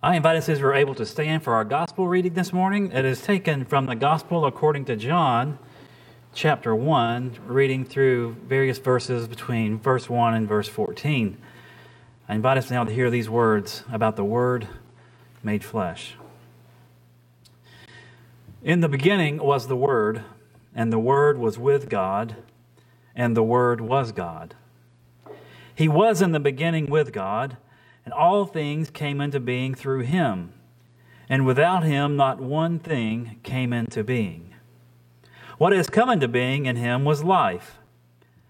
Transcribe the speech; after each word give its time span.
I 0.00 0.14
invite 0.14 0.36
us 0.36 0.48
as 0.48 0.62
we're 0.62 0.74
able 0.74 0.94
to 0.94 1.04
stand 1.04 1.42
for 1.42 1.54
our 1.54 1.64
gospel 1.64 2.06
reading 2.06 2.34
this 2.34 2.52
morning. 2.52 2.92
It 2.92 3.04
is 3.04 3.20
taken 3.20 3.64
from 3.64 3.86
the 3.86 3.96
gospel 3.96 4.46
according 4.46 4.84
to 4.84 4.94
John, 4.94 5.58
chapter 6.32 6.72
1, 6.72 7.38
reading 7.48 7.84
through 7.84 8.36
various 8.46 8.78
verses 8.78 9.26
between 9.26 9.80
verse 9.80 10.08
1 10.08 10.34
and 10.34 10.46
verse 10.46 10.68
14. 10.68 11.36
I 12.28 12.34
invite 12.36 12.58
us 12.58 12.70
now 12.70 12.84
to 12.84 12.92
hear 12.92 13.10
these 13.10 13.28
words 13.28 13.82
about 13.90 14.14
the 14.14 14.22
Word 14.22 14.68
made 15.42 15.64
flesh. 15.64 16.14
In 18.62 18.78
the 18.78 18.88
beginning 18.88 19.38
was 19.38 19.66
the 19.66 19.74
Word, 19.74 20.22
and 20.76 20.92
the 20.92 21.00
Word 21.00 21.38
was 21.38 21.58
with 21.58 21.88
God, 21.88 22.36
and 23.16 23.36
the 23.36 23.42
Word 23.42 23.80
was 23.80 24.12
God. 24.12 24.54
He 25.74 25.88
was 25.88 26.22
in 26.22 26.30
the 26.30 26.38
beginning 26.38 26.86
with 26.86 27.12
God 27.12 27.56
and 28.08 28.14
all 28.14 28.46
things 28.46 28.88
came 28.88 29.20
into 29.20 29.38
being 29.38 29.74
through 29.74 30.00
him. 30.00 30.54
And 31.28 31.44
without 31.44 31.84
him, 31.84 32.16
not 32.16 32.40
one 32.40 32.78
thing 32.78 33.38
came 33.42 33.70
into 33.70 34.02
being. 34.02 34.54
What 35.58 35.74
has 35.74 35.90
come 35.90 36.08
into 36.08 36.26
being 36.26 36.64
in 36.64 36.76
him 36.76 37.04
was 37.04 37.22
life, 37.22 37.76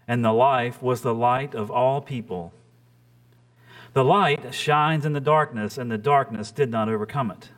and 0.07 0.25
the 0.25 0.31
life 0.31 0.81
was 0.81 1.01
the 1.01 1.13
light 1.13 1.57
of 1.57 1.73
all 1.73 2.01
people. 2.01 2.53
The 3.95 4.05
light 4.05 4.55
shines 4.55 5.05
in 5.05 5.13
the 5.13 5.19
darkness, 5.19 5.77
and 5.77 5.91
the 5.91 5.99
darkness 5.99 6.53
did 6.53 6.71
not 6.71 6.89
overcome 6.89 7.33
it. 7.33 7.49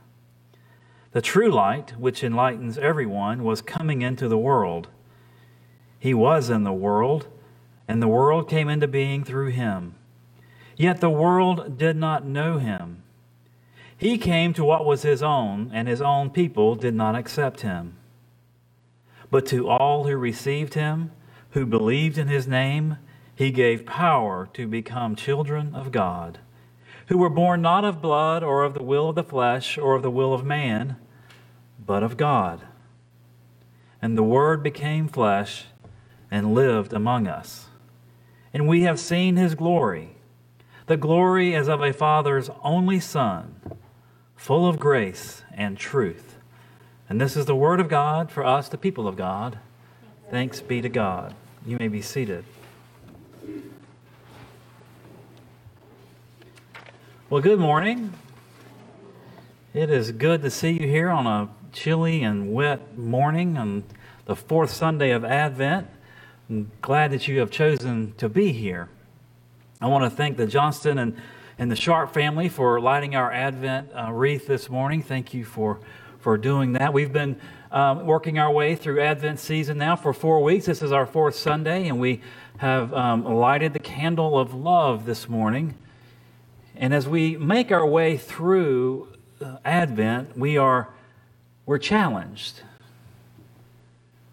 The 1.13 1.21
true 1.21 1.51
light, 1.51 1.99
which 1.99 2.25
enlightens 2.25 2.79
everyone, 2.79 3.45
was 3.45 3.61
coming 3.61 4.01
into 4.01 4.27
the 4.27 4.39
world. 4.39 4.89
He 5.99 6.15
was 6.15 6.49
in 6.49 6.65
the 6.65 6.73
world, 6.73 7.27
and 7.87 8.01
the 8.01 8.09
world 8.09 8.49
came 8.49 8.71
into 8.71 8.89
being 8.89 9.23
through 9.23 9.51
him 9.51 9.97
Yet 10.81 11.03
the 11.03 11.11
world 11.11 11.77
did 11.77 11.99
not 11.99 12.25
know 12.25 12.57
him. 12.57 13.03
He 13.99 14.17
came 14.17 14.55
to 14.55 14.65
what 14.65 14.87
was 14.87 15.03
his 15.03 15.23
own, 15.23 15.71
and 15.75 15.87
his 15.87 16.01
own 16.01 16.31
people 16.31 16.75
did 16.75 16.95
not 16.95 17.15
accept 17.15 17.61
him. 17.61 17.99
But 19.31 19.45
to 19.49 19.69
all 19.69 20.05
who 20.05 20.17
received 20.17 20.73
him, 20.73 21.11
who 21.51 21.67
believed 21.67 22.17
in 22.17 22.29
his 22.29 22.49
name, 22.49 22.97
he 23.35 23.51
gave 23.51 23.85
power 23.85 24.49
to 24.55 24.67
become 24.67 25.17
children 25.17 25.75
of 25.75 25.93
God, 25.93 26.39
who 27.09 27.19
were 27.19 27.29
born 27.29 27.61
not 27.61 27.85
of 27.85 28.01
blood, 28.01 28.43
or 28.43 28.65
of 28.65 28.73
the 28.73 28.83
will 28.83 29.11
of 29.11 29.17
the 29.17 29.23
flesh, 29.23 29.77
or 29.77 29.97
of 29.97 30.03
the 30.03 30.11
will 30.11 30.33
of 30.33 30.47
man, 30.47 30.97
but 31.85 32.03
of 32.03 32.17
God. 32.17 32.63
And 34.01 34.17
the 34.17 34.23
Word 34.23 34.63
became 34.63 35.09
flesh 35.09 35.67
and 36.31 36.55
lived 36.55 36.95
among 36.95 37.27
us. 37.27 37.67
And 38.55 38.67
we 38.67 38.85
have 38.85 38.99
seen 38.99 39.37
his 39.37 39.55
glory 39.55 40.17
the 40.91 40.97
glory 40.97 41.55
as 41.55 41.69
of 41.69 41.81
a 41.81 41.93
Father's 41.93 42.51
only 42.65 42.99
Son, 42.99 43.55
full 44.35 44.69
of 44.69 44.81
grace 44.81 45.45
and 45.55 45.79
truth. 45.79 46.35
And 47.09 47.21
this 47.21 47.37
is 47.37 47.47
the 47.47 47.55
Word 47.55 47.79
of 47.79 47.89
God 47.89 48.29
for 48.29 48.45
us, 48.45 48.69
the 48.69 48.77
people 48.77 49.07
of 49.07 49.17
God. 49.17 49.61
Thanks 50.33 50.61
be 50.61 50.83
to 50.83 50.89
God. 50.89 51.37
You 51.65 51.77
may 51.79 51.87
be 51.87 52.03
seated. 52.03 52.45
Well, 57.29 57.41
good 57.41 57.61
morning. 57.61 58.13
It 59.73 59.91
is 59.91 60.11
good 60.11 60.43
to 60.43 60.51
see 60.51 60.73
you 60.73 60.89
here 60.89 61.11
on 61.11 61.25
a 61.25 61.51
chilly 61.73 62.25
and 62.25 62.53
wet 62.53 62.99
morning 62.99 63.57
on 63.57 63.85
the 64.25 64.35
fourth 64.35 64.71
Sunday 64.71 65.13
of 65.13 65.25
Advent. 65.25 65.87
I'm 66.49 66.73
glad 66.83 67.13
that 67.13 67.29
you 67.29 67.39
have 67.39 67.53
chosen 67.53 68.13
to 68.17 68.29
be 68.29 68.51
here. 68.51 68.89
I 69.83 69.87
want 69.87 70.05
to 70.05 70.11
thank 70.11 70.37
the 70.37 70.47
Johnston 70.47 70.99
and, 70.99 71.17
and 71.59 71.71
the 71.71 71.77
Sharp 71.77 72.13
family 72.13 72.51
for 72.51 72.79
lighting 72.83 73.17
our 73.17 73.33
Advent 73.33 73.91
uh, 73.95 74.13
wreath 74.13 74.47
this 74.47 74.69
morning. 74.69 75.03
Thank 75.03 75.33
you 75.33 75.43
for, 75.43 75.81
for 76.19 76.37
doing 76.37 76.75
that. 76.75 76.93
We've 76.93 77.15
been 77.15 77.41
um, 77.71 78.05
working 78.05 78.39
our 78.39 78.51
way 78.51 78.75
through 78.75 79.01
Advent 79.01 79.41
season 79.41 79.79
now 79.79 79.97
for 79.97 80.13
four 80.13 80.43
weeks. 80.43 80.67
This 80.67 80.83
is 80.83 80.93
our 80.93 81.07
fourth 81.07 81.35
Sunday, 81.35 81.89
and 81.89 81.99
we 81.99 82.21
have 82.59 82.93
um, 82.93 83.25
lighted 83.25 83.73
the 83.73 83.79
candle 83.79 84.39
of 84.39 84.53
love 84.53 85.07
this 85.07 85.31
morning. 85.31 85.75
And 86.77 86.93
as 86.93 87.09
we 87.09 87.39
make 87.39 87.73
our 87.73 87.87
way 87.87 88.19
through 88.19 89.09
uh, 89.41 89.57
Advent, 89.65 90.37
we 90.37 90.59
are 90.59 90.91
we're 91.65 91.79
challenged. 91.79 92.61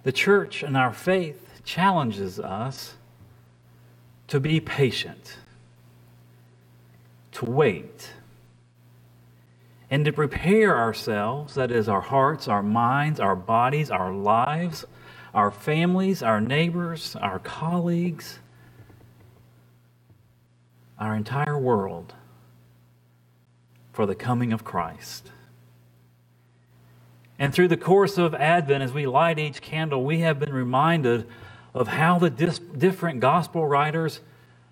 The 0.04 0.12
church 0.12 0.62
and 0.62 0.76
our 0.76 0.92
faith 0.92 1.62
challenges 1.64 2.38
us 2.38 2.96
to 4.28 4.40
be 4.40 4.60
patient, 4.60 5.38
to 7.32 7.46
wait, 7.46 8.12
and 9.90 10.04
to 10.04 10.12
prepare 10.12 10.78
ourselves 10.78 11.56
that 11.56 11.72
is, 11.72 11.88
our 11.88 12.02
hearts, 12.02 12.48
our 12.48 12.64
minds, 12.64 13.20
our 13.20 13.36
bodies, 13.36 13.90
our 13.90 14.12
lives, 14.12 14.86
our 15.34 15.50
families, 15.50 16.22
our 16.22 16.42
neighbors, 16.42 17.16
our 17.16 17.40
colleagues, 17.40 18.40
our 21.00 21.16
entire 21.16 21.58
world 21.58 22.14
for 23.94 24.06
the 24.06 24.16
coming 24.16 24.52
of 24.52 24.64
Christ. 24.64 25.32
And 27.40 27.54
through 27.54 27.68
the 27.68 27.78
course 27.78 28.18
of 28.18 28.34
Advent, 28.34 28.84
as 28.84 28.92
we 28.92 29.06
light 29.06 29.40
each 29.40 29.62
candle, 29.62 30.04
we 30.04 30.20
have 30.20 30.40
been 30.40 30.54
reminded 30.54 31.28
of 31.78 31.88
how 31.88 32.18
the 32.18 32.30
dis- 32.32 32.60
different 32.60 33.20
gospel 33.20 33.66
writers 33.66 34.20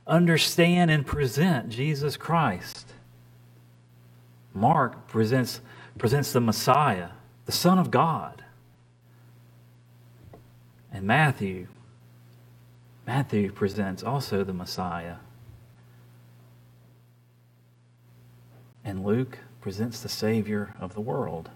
understand 0.08 0.90
and 0.90 1.06
present 1.06 1.70
Jesus 1.70 2.18
Christ. 2.18 2.94
Mark 4.54 5.08
presents, 5.08 5.62
presents 6.00 6.32
the 6.32 6.42
Messiah, 6.42 7.10
the 7.46 7.52
Son 7.52 7.78
of 7.78 7.92
God. 7.92 8.44
And 10.92 11.06
Matthew, 11.06 11.68
Matthew 13.06 13.52
presents 13.52 14.02
also 14.02 14.44
the 14.44 14.54
Messiah. 14.54 15.18
And 18.84 19.06
Luke 19.06 19.38
presents 19.62 20.00
the 20.00 20.10
Savior 20.10 20.74
of 20.80 20.96
the 20.96 21.02
world. 21.02 21.50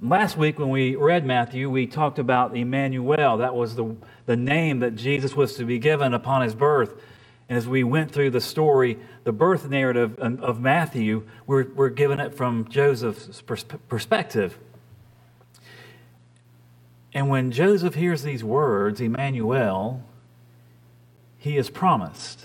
Last 0.00 0.36
week, 0.36 0.60
when 0.60 0.68
we 0.68 0.94
read 0.94 1.26
Matthew, 1.26 1.68
we 1.68 1.88
talked 1.88 2.20
about 2.20 2.56
Emmanuel. 2.56 3.38
That 3.38 3.56
was 3.56 3.74
the, 3.74 3.96
the 4.26 4.36
name 4.36 4.78
that 4.78 4.94
Jesus 4.94 5.34
was 5.34 5.56
to 5.56 5.64
be 5.64 5.80
given 5.80 6.14
upon 6.14 6.42
his 6.42 6.54
birth. 6.54 6.94
And 7.48 7.58
as 7.58 7.66
we 7.66 7.82
went 7.82 8.12
through 8.12 8.30
the 8.30 8.40
story, 8.40 8.96
the 9.24 9.32
birth 9.32 9.68
narrative 9.68 10.16
of 10.20 10.60
Matthew, 10.60 11.26
we're, 11.48 11.64
we're 11.74 11.88
given 11.88 12.20
it 12.20 12.32
from 12.32 12.68
Joseph's 12.68 13.42
perspective. 13.42 14.56
And 17.12 17.28
when 17.28 17.50
Joseph 17.50 17.96
hears 17.96 18.22
these 18.22 18.44
words, 18.44 19.00
Emmanuel, 19.00 20.04
he 21.38 21.56
is 21.56 21.70
promised, 21.70 22.44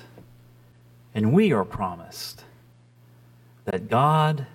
and 1.13 1.31
we 1.31 1.53
are 1.53 1.65
promised, 1.65 2.45
that 3.65 3.89
God 3.89 4.47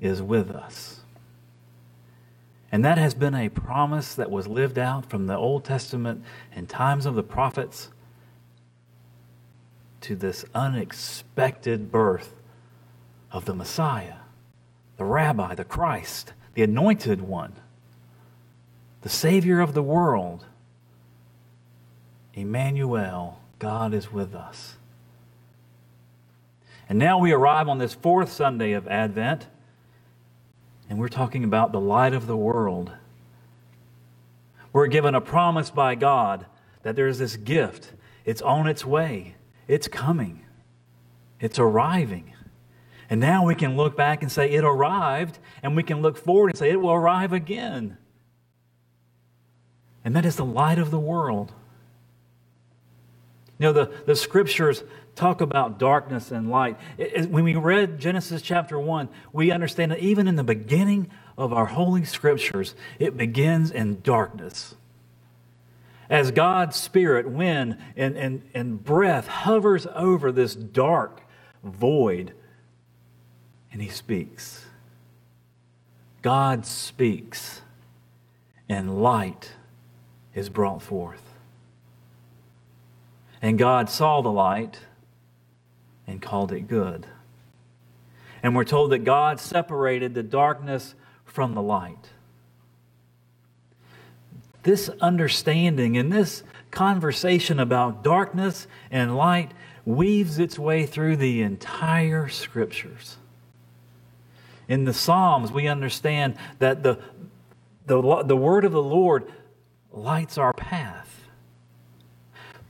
is 0.00 0.20
with 0.20 0.50
us. 0.50 1.03
And 2.74 2.84
that 2.84 2.98
has 2.98 3.14
been 3.14 3.36
a 3.36 3.50
promise 3.50 4.16
that 4.16 4.32
was 4.32 4.48
lived 4.48 4.80
out 4.80 5.08
from 5.08 5.28
the 5.28 5.36
Old 5.36 5.64
Testament 5.64 6.24
in 6.56 6.66
times 6.66 7.06
of 7.06 7.14
the 7.14 7.22
prophets 7.22 7.90
to 10.00 10.16
this 10.16 10.44
unexpected 10.56 11.92
birth 11.92 12.34
of 13.30 13.44
the 13.44 13.54
Messiah, 13.54 14.16
the 14.96 15.04
Rabbi, 15.04 15.54
the 15.54 15.62
Christ, 15.62 16.32
the 16.54 16.64
Anointed 16.64 17.20
One, 17.20 17.52
the 19.02 19.08
Savior 19.08 19.60
of 19.60 19.74
the 19.74 19.80
world. 19.80 20.44
Emmanuel, 22.32 23.38
God 23.60 23.94
is 23.94 24.12
with 24.12 24.34
us. 24.34 24.78
And 26.88 26.98
now 26.98 27.20
we 27.20 27.30
arrive 27.30 27.68
on 27.68 27.78
this 27.78 27.94
fourth 27.94 28.32
Sunday 28.32 28.72
of 28.72 28.88
Advent 28.88 29.46
and 30.88 30.98
we're 30.98 31.08
talking 31.08 31.44
about 31.44 31.72
the 31.72 31.80
light 31.80 32.12
of 32.12 32.26
the 32.26 32.36
world. 32.36 32.92
We're 34.72 34.86
given 34.88 35.14
a 35.14 35.20
promise 35.20 35.70
by 35.70 35.94
God 35.94 36.46
that 36.82 36.96
there's 36.96 37.18
this 37.18 37.36
gift. 37.36 37.92
It's 38.24 38.42
on 38.42 38.66
its 38.66 38.84
way, 38.84 39.36
it's 39.68 39.88
coming, 39.88 40.44
it's 41.40 41.58
arriving. 41.58 42.32
And 43.10 43.20
now 43.20 43.44
we 43.44 43.54
can 43.54 43.76
look 43.76 43.96
back 43.96 44.22
and 44.22 44.32
say, 44.32 44.50
it 44.50 44.64
arrived, 44.64 45.38
and 45.62 45.76
we 45.76 45.82
can 45.82 46.00
look 46.00 46.16
forward 46.16 46.50
and 46.50 46.58
say, 46.58 46.70
it 46.70 46.80
will 46.80 46.92
arrive 46.92 47.32
again. 47.32 47.98
And 50.04 50.16
that 50.16 50.24
is 50.24 50.36
the 50.36 50.44
light 50.44 50.78
of 50.78 50.90
the 50.90 50.98
world. 50.98 51.52
Know, 53.64 53.72
the, 53.72 53.90
the 54.04 54.14
scriptures 54.14 54.84
talk 55.14 55.40
about 55.40 55.78
darkness 55.78 56.30
and 56.30 56.50
light. 56.50 56.76
It, 56.98 57.30
when 57.30 57.44
we 57.44 57.54
read 57.54 57.98
Genesis 57.98 58.42
chapter 58.42 58.78
1, 58.78 59.08
we 59.32 59.50
understand 59.50 59.90
that 59.90 60.00
even 60.00 60.28
in 60.28 60.36
the 60.36 60.44
beginning 60.44 61.10
of 61.38 61.54
our 61.54 61.64
holy 61.64 62.04
scriptures, 62.04 62.74
it 62.98 63.16
begins 63.16 63.70
in 63.70 64.02
darkness. 64.02 64.74
As 66.10 66.30
God's 66.30 66.76
spirit, 66.76 67.26
wind, 67.26 67.78
and, 67.96 68.18
and, 68.18 68.42
and 68.52 68.84
breath 68.84 69.28
hovers 69.28 69.86
over 69.94 70.30
this 70.30 70.54
dark 70.54 71.22
void 71.62 72.34
and 73.72 73.80
he 73.80 73.88
speaks. 73.88 74.66
God 76.20 76.66
speaks, 76.66 77.62
and 78.68 79.02
light 79.02 79.52
is 80.34 80.50
brought 80.50 80.82
forth. 80.82 81.33
And 83.44 83.58
God 83.58 83.90
saw 83.90 84.22
the 84.22 84.30
light 84.30 84.78
and 86.06 86.22
called 86.22 86.50
it 86.50 86.66
good. 86.66 87.06
And 88.42 88.56
we're 88.56 88.64
told 88.64 88.92
that 88.92 89.04
God 89.04 89.38
separated 89.38 90.14
the 90.14 90.22
darkness 90.22 90.94
from 91.26 91.52
the 91.52 91.60
light. 91.60 92.08
This 94.62 94.88
understanding 94.98 95.98
and 95.98 96.10
this 96.10 96.42
conversation 96.70 97.60
about 97.60 98.02
darkness 98.02 98.66
and 98.90 99.14
light 99.14 99.52
weaves 99.84 100.38
its 100.38 100.58
way 100.58 100.86
through 100.86 101.18
the 101.18 101.42
entire 101.42 102.30
scriptures. 102.30 103.18
In 104.68 104.86
the 104.86 104.94
Psalms, 104.94 105.52
we 105.52 105.66
understand 105.66 106.36
that 106.60 106.82
the, 106.82 106.98
the, 107.84 108.22
the 108.22 108.36
word 108.38 108.64
of 108.64 108.72
the 108.72 108.82
Lord 108.82 109.30
lights 109.92 110.38
our 110.38 110.54
path. 110.54 110.93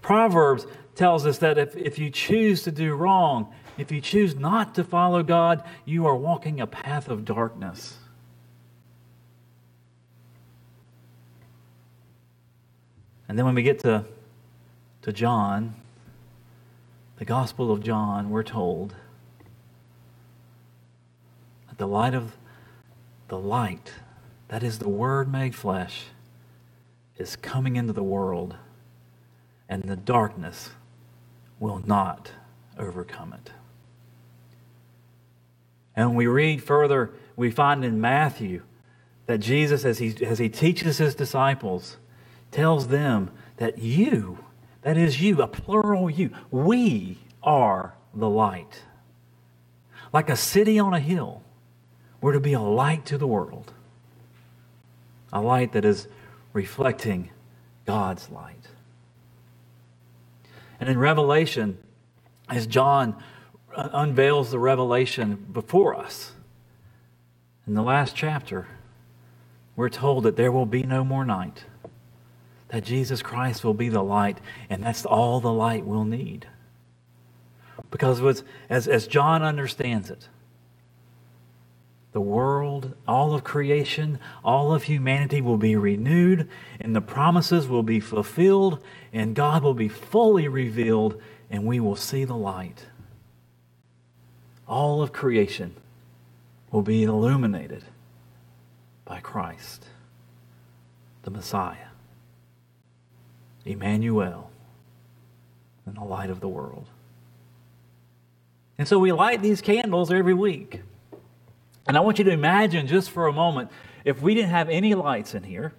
Proverbs 0.04 0.66
tells 0.94 1.24
us 1.24 1.38
that 1.38 1.56
if, 1.56 1.74
if 1.78 1.98
you 1.98 2.10
choose 2.10 2.62
to 2.64 2.70
do 2.70 2.94
wrong, 2.94 3.50
if 3.78 3.90
you 3.90 4.02
choose 4.02 4.34
not 4.34 4.74
to 4.74 4.84
follow 4.84 5.22
God, 5.22 5.64
you 5.86 6.06
are 6.06 6.14
walking 6.14 6.60
a 6.60 6.66
path 6.66 7.08
of 7.08 7.24
darkness. 7.24 7.96
And 13.28 13.38
then 13.38 13.46
when 13.46 13.54
we 13.54 13.62
get 13.62 13.78
to, 13.78 14.04
to 15.00 15.10
John, 15.10 15.74
the 17.16 17.24
Gospel 17.24 17.72
of 17.72 17.82
John, 17.82 18.28
we're 18.28 18.42
told 18.42 18.94
that 21.68 21.78
the 21.78 21.88
light 21.88 22.12
of 22.12 22.36
the 23.28 23.38
light, 23.38 23.94
that 24.48 24.62
is 24.62 24.80
the 24.80 24.88
Word 24.90 25.32
made 25.32 25.54
flesh, 25.54 26.02
is 27.16 27.36
coming 27.36 27.76
into 27.76 27.94
the 27.94 28.02
world, 28.02 28.56
and 29.69 29.82
the 29.84 29.96
darkness 29.96 30.70
will 31.58 31.82
not 31.87 32.32
overcome 32.78 33.32
it. 33.32 33.50
And 35.96 36.08
when 36.08 36.16
we 36.16 36.26
read 36.26 36.62
further, 36.62 37.12
we 37.37 37.50
find 37.50 37.84
in 37.84 38.00
Matthew 38.00 38.62
that 39.26 39.38
Jesus, 39.38 39.84
as 39.84 39.99
he, 39.99 40.14
as 40.25 40.38
he 40.38 40.49
teaches 40.49 40.99
his 40.99 41.14
disciples, 41.14 41.96
tells 42.50 42.88
them 42.88 43.31
that 43.56 43.78
you, 43.78 44.38
that 44.82 44.96
is 44.96 45.20
you, 45.20 45.40
a 45.40 45.46
plural 45.46 46.10
you, 46.10 46.31
we 46.50 47.19
are 47.43 47.94
the 48.12 48.28
light. 48.28 48.82
Like 50.12 50.28
a 50.28 50.37
city 50.37 50.78
on 50.78 50.94
a 50.94 51.00
hill, 51.00 51.43
we're 52.20 52.32
to 52.32 52.40
be 52.40 52.52
a 52.52 52.60
light 52.60 53.06
to 53.06 53.19
the 53.19 53.26
world, 53.26 53.72
a 55.32 55.40
light 55.40 55.72
that 55.72 55.84
is 55.84 56.06
reflecting 56.52 57.31
God's 57.87 58.31
light. 58.31 58.63
And 60.84 60.90
in 60.90 60.98
Revelation, 60.98 61.78
as 62.46 62.66
John 62.66 63.16
uh, 63.75 63.88
unveils 63.94 64.50
the 64.50 64.58
revelation 64.58 65.46
before 65.50 65.94
us, 65.94 66.32
in 67.66 67.72
the 67.72 67.82
last 67.82 68.14
chapter, 68.14 68.66
we're 69.76 69.88
told 69.88 70.25
that 70.25 70.36
there 70.36 70.52
will 70.52 70.66
be 70.66 70.82
no 70.82 71.02
more 71.02 71.25
night, 71.25 71.64
that 72.69 72.84
Jesus 72.84 73.22
Christ 73.22 73.64
will 73.64 73.72
be 73.72 73.88
the 73.88 74.02
light, 74.02 74.42
and 74.69 74.82
that's 74.82 75.06
all 75.06 75.40
the 75.40 75.50
light 75.50 75.86
we'll 75.86 76.04
need. 76.04 76.48
Because 77.90 78.20
as, 78.69 78.86
as 78.86 79.06
John 79.06 79.42
understands 79.42 80.10
it, 80.10 80.28
the 82.14 82.20
world, 82.20 82.94
all 83.08 83.34
of 83.34 83.43
creation, 83.43 84.20
all 84.44 84.72
of 84.72 84.84
humanity 84.84 85.40
will 85.40 85.58
be 85.58 85.75
renewed, 85.75 86.49
and 86.81 86.94
the 86.94 87.00
promises 87.00 87.66
will 87.66 87.82
be 87.82 87.99
fulfilled, 87.99 88.78
and 89.12 89.34
God 89.34 89.64
will 89.64 89.75
be 89.75 89.88
fully 89.88 90.46
revealed, 90.46 91.20
and 91.50 91.66
we 91.66 91.81
will 91.81 91.96
see 91.96 92.25
the 92.25 92.37
light. 92.37 92.87
All 94.69 95.02
of 95.02 95.12
creation 95.12 95.75
will 96.70 96.82
be 96.82 97.02
illuminated 97.02 97.82
by 99.05 99.19
Christ, 99.19 99.84
the 101.25 101.32
Messiah, 101.32 101.88
Emmanuel, 103.64 104.52
and 105.84 105.96
the 105.96 106.05
light 106.05 106.31
of 106.31 106.38
the 106.38 106.49
world. 106.49 106.87
And 108.78 108.87
so 108.87 109.00
we 109.00 109.10
light 109.10 109.43
these 109.43 109.60
candles 109.60 110.12
every 110.12 110.34
week. 110.34 110.82
And 111.86 111.96
I 111.96 112.00
want 112.00 112.19
you 112.19 112.25
to 112.25 112.31
imagine 112.31 112.86
just 112.86 113.10
for 113.10 113.26
a 113.26 113.32
moment 113.32 113.70
if 114.04 114.22
we 114.22 114.34
didn't 114.34 114.50
have 114.50 114.69
any 114.69 114.94
lights 114.94 115.34
in 115.34 115.42
here, 115.42 115.72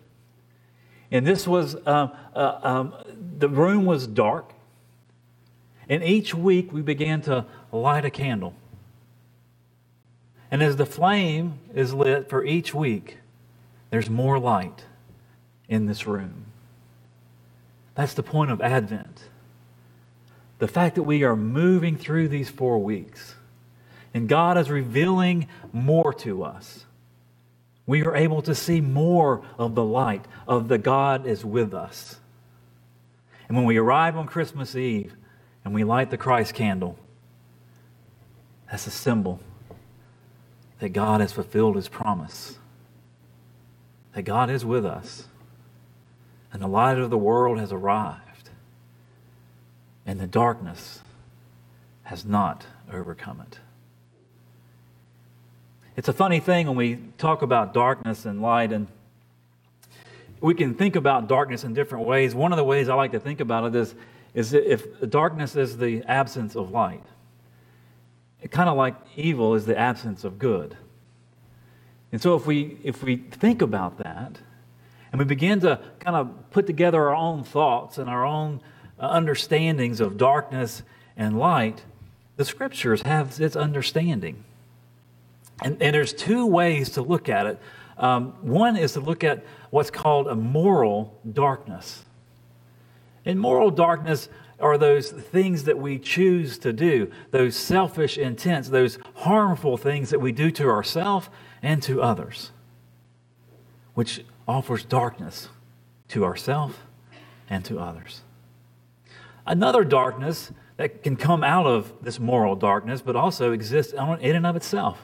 and 1.11 1.25
this 1.25 1.47
was, 1.47 1.75
um, 1.87 2.11
uh, 2.35 2.59
um, 2.63 2.93
the 3.37 3.49
room 3.49 3.85
was 3.85 4.07
dark, 4.07 4.53
and 5.87 6.03
each 6.03 6.33
week 6.33 6.71
we 6.73 6.81
began 6.81 7.21
to 7.21 7.45
light 7.71 8.05
a 8.05 8.09
candle. 8.09 8.55
And 10.51 10.61
as 10.63 10.75
the 10.75 10.85
flame 10.85 11.59
is 11.73 11.93
lit 11.93 12.29
for 12.29 12.43
each 12.43 12.73
week, 12.73 13.17
there's 13.89 14.09
more 14.09 14.39
light 14.39 14.85
in 15.67 15.85
this 15.85 16.07
room. 16.07 16.45
That's 17.95 18.13
the 18.13 18.23
point 18.23 18.51
of 18.51 18.61
Advent. 18.61 19.29
The 20.59 20.67
fact 20.67 20.95
that 20.95 21.03
we 21.03 21.23
are 21.23 21.35
moving 21.35 21.97
through 21.97 22.29
these 22.29 22.49
four 22.49 22.79
weeks 22.79 23.35
and 24.15 24.29
God 24.29 24.57
is 24.57 24.69
revealing 24.69 25.49
more 25.73 26.13
to 26.19 26.45
us. 26.45 26.85
We 27.85 28.01
are 28.05 28.15
able 28.15 28.41
to 28.43 28.55
see 28.55 28.79
more 28.79 29.43
of 29.59 29.75
the 29.75 29.83
light 29.83 30.23
of 30.47 30.69
the 30.69 30.77
God 30.77 31.27
is 31.27 31.43
with 31.43 31.73
us. 31.73 32.15
And 33.49 33.57
when 33.57 33.65
we 33.65 33.75
arrive 33.75 34.15
on 34.15 34.25
Christmas 34.25 34.73
Eve 34.73 35.13
and 35.65 35.73
we 35.73 35.83
light 35.83 36.11
the 36.11 36.17
Christ 36.17 36.53
candle, 36.53 36.97
that's 38.71 38.87
a 38.87 38.91
symbol 38.91 39.41
that 40.79 40.89
God 40.89 41.19
has 41.19 41.33
fulfilled 41.33 41.75
his 41.75 41.89
promise, 41.89 42.57
that 44.13 44.23
God 44.23 44.49
is 44.49 44.63
with 44.63 44.85
us, 44.85 45.27
and 46.53 46.61
the 46.61 46.67
light 46.67 46.97
of 46.97 47.09
the 47.09 47.17
world 47.17 47.59
has 47.59 47.73
arrived, 47.73 48.49
and 50.05 50.21
the 50.21 50.25
darkness 50.25 51.01
has 52.03 52.23
not 52.23 52.65
overcome 52.89 53.41
it. 53.41 53.59
It's 55.97 56.09
a 56.09 56.13
funny 56.13 56.41
thing 56.41 56.67
when 56.67 56.75
we 56.75 56.99
talk 57.17 57.41
about 57.41 57.73
darkness 57.73 58.25
and 58.25 58.41
light, 58.41 58.73
and 58.73 58.87
we 60.41 60.53
can 60.53 60.73
think 60.73 60.97
about 60.97 61.29
darkness 61.29 61.63
in 61.63 61.73
different 61.73 62.05
ways. 62.05 62.35
One 62.35 62.51
of 62.51 62.57
the 62.57 62.65
ways 62.65 62.89
I 62.89 62.95
like 62.95 63.13
to 63.13 63.19
think 63.19 63.39
about 63.39 63.63
it 63.63 63.75
is, 63.79 63.95
is 64.33 64.53
if 64.53 64.85
darkness 65.09 65.55
is 65.55 65.77
the 65.77 66.03
absence 66.03 66.53
of 66.53 66.71
light, 66.71 67.05
it 68.41 68.51
kind 68.51 68.67
of 68.67 68.75
like 68.75 68.95
evil 69.15 69.55
is 69.55 69.65
the 69.65 69.77
absence 69.77 70.25
of 70.25 70.37
good. 70.37 70.75
And 72.11 72.21
so 72.21 72.35
if 72.35 72.45
we 72.45 72.77
if 72.83 73.01
we 73.01 73.15
think 73.15 73.61
about 73.61 73.97
that, 73.99 74.37
and 75.13 75.19
we 75.19 75.23
begin 75.23 75.61
to 75.61 75.79
kind 75.99 76.17
of 76.17 76.51
put 76.51 76.67
together 76.67 77.01
our 77.07 77.15
own 77.15 77.45
thoughts 77.45 77.97
and 77.97 78.09
our 78.09 78.25
own 78.25 78.59
uh, 78.99 79.07
understandings 79.07 80.01
of 80.01 80.17
darkness 80.17 80.83
and 81.15 81.39
light, 81.39 81.83
the 82.35 82.43
scriptures 82.43 83.01
have 83.03 83.39
its 83.39 83.55
understanding. 83.55 84.43
And, 85.61 85.81
and 85.81 85.93
there's 85.93 86.13
two 86.13 86.45
ways 86.45 86.91
to 86.91 87.01
look 87.01 87.29
at 87.29 87.45
it. 87.45 87.59
Um, 87.97 88.33
one 88.41 88.75
is 88.75 88.93
to 88.93 88.99
look 88.99 89.23
at 89.23 89.45
what's 89.69 89.89
called 89.89 90.27
a 90.27 90.35
moral 90.35 91.19
darkness. 91.31 92.03
And 93.25 93.39
moral 93.39 93.71
darkness 93.71 94.29
are 94.59 94.77
those 94.77 95.11
things 95.11 95.65
that 95.65 95.77
we 95.77 95.99
choose 95.99 96.57
to 96.59 96.71
do, 96.71 97.11
those 97.31 97.55
selfish 97.55 98.17
intents, 98.17 98.69
those 98.69 98.97
harmful 99.15 99.77
things 99.77 100.09
that 100.11 100.19
we 100.19 100.31
do 100.31 100.51
to 100.51 100.69
ourselves 100.69 101.29
and 101.61 101.81
to 101.83 102.01
others, 102.01 102.51
which 103.93 104.23
offers 104.47 104.85
darkness 104.85 105.49
to 106.09 106.23
ourselves 106.23 106.75
and 107.49 107.65
to 107.65 107.79
others. 107.79 108.21
Another 109.45 109.83
darkness 109.83 110.51
that 110.77 111.03
can 111.03 111.15
come 111.15 111.43
out 111.43 111.65
of 111.65 111.91
this 112.01 112.19
moral 112.19 112.55
darkness, 112.55 113.01
but 113.01 113.15
also 113.15 113.51
exists 113.51 113.93
in 113.93 114.35
and 114.35 114.45
of 114.45 114.55
itself, 114.55 115.03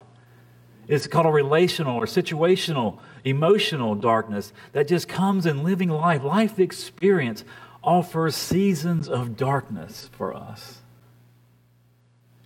it's 0.88 1.08
called 1.08 1.26
a 1.26 1.32
relational 1.32 1.96
or 1.96 2.06
situational, 2.06 3.00
emotional 3.24 3.96
darkness 3.96 4.52
that 4.74 4.88
just 4.88 5.08
comes 5.08 5.46
in 5.46 5.64
living 5.64 5.90
life. 5.90 6.24
Life 6.24 6.60
experience 6.60 7.44
offers 7.84 8.36
seasons 8.36 9.08
of 9.08 9.38
darkness 9.38 10.10
for 10.12 10.36
us. 10.36 10.82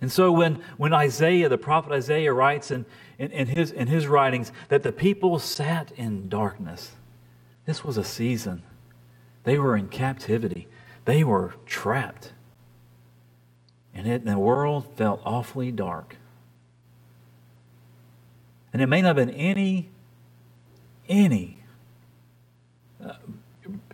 And 0.00 0.12
so 0.12 0.30
when, 0.30 0.62
when 0.76 0.92
Isaiah, 0.92 1.48
the 1.48 1.58
prophet 1.58 1.92
Isaiah, 1.92 2.32
writes 2.32 2.70
in, 2.70 2.84
in, 3.18 3.30
in, 3.30 3.46
his, 3.46 3.70
in 3.70 3.88
his 3.88 4.06
writings 4.06 4.52
that 4.68 4.82
the 4.82 4.92
people 4.92 5.38
sat 5.38 5.90
in 5.96 6.28
darkness, 6.28 6.92
this 7.64 7.82
was 7.82 7.96
a 7.96 8.04
season. 8.04 8.62
They 9.44 9.58
were 9.58 9.76
in 9.76 9.88
captivity, 9.88 10.68
they 11.04 11.24
were 11.24 11.54
trapped. 11.64 12.32
And, 13.94 14.06
it, 14.06 14.24
the 14.26 14.38
world 14.38 14.86
felt 14.96 15.22
awfully 15.24 15.72
dark. 15.72 16.16
And 18.76 18.82
it 18.82 18.88
may 18.88 19.00
not 19.00 19.16
have 19.16 19.26
been 19.26 19.34
any, 19.34 19.88
any 21.08 21.56
uh, 23.02 23.14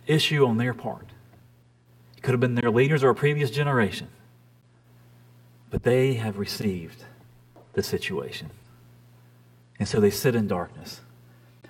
issue 0.05 0.45
on 0.45 0.57
their 0.57 0.73
part. 0.73 1.07
It 2.17 2.21
could 2.21 2.33
have 2.33 2.41
been 2.41 2.55
their 2.55 2.69
leaders 2.69 3.01
or 3.01 3.09
a 3.09 3.15
previous 3.15 3.49
generation. 3.49 4.09
But 5.69 5.83
they 5.83 6.15
have 6.15 6.37
received 6.37 7.05
the 7.71 7.81
situation. 7.81 8.49
And 9.79 9.87
so 9.87 10.01
they 10.01 10.09
sit 10.09 10.35
in 10.35 10.47
darkness. 10.47 10.99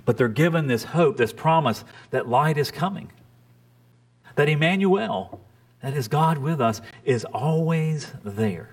But 0.05 0.17
they're 0.17 0.27
given 0.27 0.65
this 0.65 0.85
hope, 0.85 1.17
this 1.17 1.33
promise 1.33 1.83
that 2.09 2.27
light 2.27 2.57
is 2.57 2.71
coming. 2.71 3.11
That 4.33 4.49
Emmanuel, 4.49 5.39
that 5.83 5.93
is 5.93 6.07
God 6.07 6.39
with 6.39 6.59
us, 6.59 6.81
is 7.05 7.25
always 7.25 8.11
there. 8.23 8.71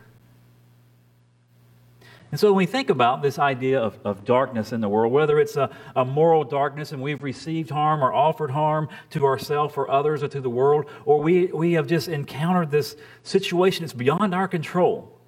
And 2.31 2.39
so 2.39 2.53
when 2.53 2.59
we 2.59 2.67
think 2.67 2.91
about 2.91 3.23
this 3.23 3.41
idea 3.41 3.81
of, 3.81 3.99
of 4.05 4.25
darkness 4.25 4.73
in 4.73 4.81
the 4.81 4.89
world, 4.89 5.13
whether 5.13 5.41
it's 5.41 5.57
a, 5.57 5.69
a 5.97 6.05
moral 6.05 6.45
darkness 6.45 6.93
and 6.93 7.03
we've 7.03 7.23
received 7.23 7.71
harm 7.71 8.05
or 8.05 8.13
offered 8.13 8.53
harm 8.53 8.89
to 9.11 9.25
ourselves 9.25 9.75
or 9.77 9.91
others 9.91 10.23
or 10.23 10.29
to 10.29 10.41
the 10.41 10.51
world, 10.51 10.87
or 11.05 11.21
we, 11.21 11.47
we 11.47 11.73
have 11.73 11.89
just 11.89 12.07
encountered 12.07 12.71
this 12.71 12.97
situation 13.25 13.83
that's 13.83 13.93
beyond 13.93 14.33
our 14.33 14.47
control, 14.47 15.19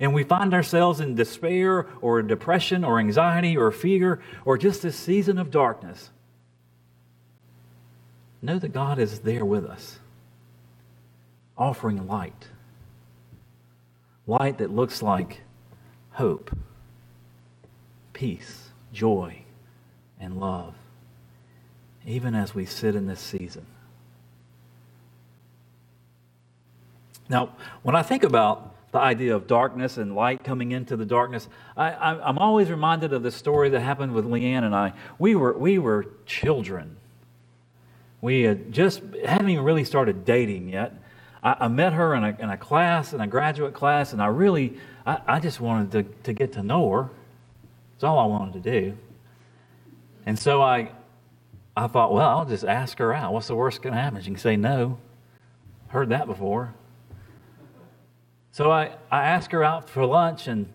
and 0.00 0.12
we 0.12 0.24
find 0.24 0.52
ourselves 0.52 0.98
in 0.98 1.14
despair 1.14 1.86
or 2.00 2.20
depression 2.20 2.84
or 2.84 2.98
anxiety 2.98 3.56
or 3.56 3.70
fear 3.70 4.20
or 4.44 4.58
just 4.58 4.82
this 4.82 4.96
season 4.96 5.38
of 5.38 5.52
darkness, 5.52 6.10
know 8.42 8.58
that 8.58 8.72
God 8.72 8.98
is 8.98 9.20
there 9.20 9.44
with 9.44 9.64
us, 9.66 10.00
offering 11.56 12.08
light. 12.08 12.48
Light 14.26 14.58
that 14.58 14.70
looks 14.70 15.00
like 15.00 15.42
hope, 16.12 16.50
peace, 18.12 18.68
joy, 18.92 19.42
and 20.18 20.38
love, 20.38 20.74
even 22.06 22.34
as 22.34 22.54
we 22.54 22.66
sit 22.66 22.94
in 22.94 23.06
this 23.06 23.20
season. 23.20 23.66
Now, 27.28 27.50
when 27.82 27.94
I 27.94 28.02
think 28.02 28.24
about 28.24 28.74
the 28.92 28.98
idea 28.98 29.36
of 29.36 29.46
darkness 29.46 29.96
and 29.98 30.16
light 30.16 30.42
coming 30.42 30.72
into 30.72 30.96
the 30.96 31.06
darkness, 31.06 31.48
I, 31.76 32.28
am 32.28 32.38
always 32.38 32.68
reminded 32.68 33.12
of 33.12 33.22
the 33.22 33.30
story 33.30 33.70
that 33.70 33.80
happened 33.80 34.12
with 34.12 34.24
Leanne 34.24 34.64
and 34.64 34.74
I. 34.74 34.94
We 35.18 35.36
were, 35.36 35.56
we 35.56 35.78
were 35.78 36.06
children. 36.26 36.96
We 38.20 38.42
had 38.42 38.72
just 38.72 39.00
hadn't 39.24 39.48
even 39.48 39.64
really 39.64 39.84
started 39.84 40.24
dating 40.24 40.68
yet. 40.68 40.92
I, 41.42 41.56
I 41.60 41.68
met 41.68 41.92
her 41.92 42.14
in 42.14 42.24
a, 42.24 42.36
in 42.38 42.50
a 42.50 42.56
class, 42.56 43.12
in 43.12 43.20
a 43.20 43.28
graduate 43.28 43.74
class, 43.74 44.12
and 44.12 44.20
I 44.20 44.26
really, 44.26 44.76
I, 45.06 45.20
I 45.26 45.40
just 45.40 45.60
wanted 45.60 45.92
to, 45.92 46.02
to 46.24 46.32
get 46.32 46.52
to 46.54 46.62
know 46.62 46.90
her. 46.90 47.10
That's 47.92 48.04
all 48.04 48.18
I 48.18 48.26
wanted 48.26 48.62
to 48.62 48.80
do. 48.80 48.96
And 50.26 50.38
so 50.38 50.62
I, 50.62 50.90
I 51.76 51.86
thought, 51.86 52.12
well, 52.12 52.28
I'll 52.28 52.44
just 52.44 52.64
ask 52.64 52.98
her 52.98 53.12
out. 53.12 53.32
What's 53.32 53.48
the 53.48 53.54
worst 53.54 53.82
going 53.82 53.94
to 53.94 54.00
happen? 54.00 54.20
She 54.20 54.30
can 54.30 54.38
say 54.38 54.56
no. 54.56 54.98
Heard 55.88 56.10
that 56.10 56.26
before. 56.26 56.74
So 58.52 58.70
I, 58.70 58.96
I 59.10 59.24
asked 59.24 59.52
her 59.52 59.64
out 59.64 59.88
for 59.88 60.04
lunch, 60.04 60.46
and, 60.46 60.72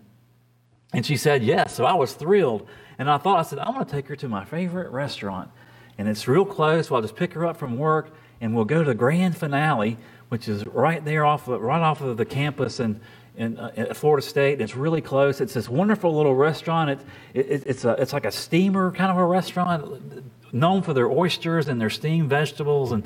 and 0.92 1.04
she 1.04 1.16
said 1.16 1.42
yes. 1.42 1.74
So 1.74 1.84
I 1.84 1.94
was 1.94 2.12
thrilled. 2.14 2.66
And 2.98 3.10
I 3.10 3.18
thought, 3.18 3.38
I 3.38 3.42
said, 3.42 3.58
I'm 3.58 3.74
going 3.74 3.84
to 3.84 3.90
take 3.90 4.08
her 4.08 4.16
to 4.16 4.28
my 4.28 4.44
favorite 4.44 4.90
restaurant. 4.90 5.50
And 5.98 6.08
it's 6.08 6.26
real 6.26 6.44
close. 6.44 6.88
So 6.88 6.96
I'll 6.96 7.02
just 7.02 7.16
pick 7.16 7.34
her 7.34 7.46
up 7.46 7.56
from 7.56 7.76
work, 7.78 8.10
and 8.40 8.54
we'll 8.54 8.64
go 8.64 8.82
to 8.82 8.88
the 8.88 8.94
grand 8.94 9.36
finale, 9.36 9.98
which 10.28 10.48
is 10.48 10.66
right 10.66 11.04
there 11.04 11.24
off 11.24 11.48
of, 11.48 11.60
right 11.60 11.80
off 11.80 12.00
of 12.00 12.16
the 12.16 12.24
campus 12.24 12.80
in, 12.80 13.00
in 13.36 13.58
uh, 13.58 13.92
Florida 13.94 14.26
State. 14.26 14.54
And 14.54 14.62
it's 14.62 14.76
really 14.76 15.00
close. 15.00 15.40
It's 15.40 15.54
this 15.54 15.68
wonderful 15.68 16.14
little 16.14 16.34
restaurant. 16.34 16.90
It, 16.90 17.00
it, 17.34 17.62
it's, 17.66 17.84
a, 17.84 17.92
it's 17.92 18.12
like 18.12 18.24
a 18.24 18.32
steamer 18.32 18.90
kind 18.92 19.10
of 19.10 19.16
a 19.18 19.24
restaurant, 19.24 20.24
known 20.52 20.82
for 20.82 20.94
their 20.94 21.10
oysters 21.10 21.68
and 21.68 21.80
their 21.80 21.90
steamed 21.90 22.30
vegetables. 22.30 22.92
And, 22.92 23.04